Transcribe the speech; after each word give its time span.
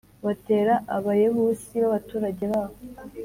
batera 0.25 0.73
Abayebusi 0.95 1.73
b’abaturage 1.81 2.43
b’aho. 2.51 2.75